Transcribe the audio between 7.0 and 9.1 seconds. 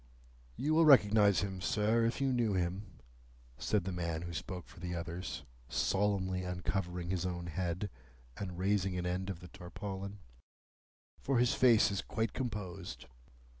his own head, and raising an